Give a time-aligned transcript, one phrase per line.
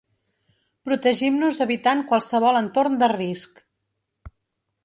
[0.89, 3.63] Protegim-nos evitant qualsevol entorn de risc.